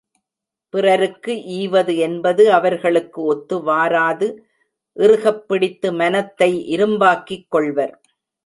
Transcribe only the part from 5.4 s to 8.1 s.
பிடித்து மனத்தை இரும்பாக்கிக் கொள்வர்.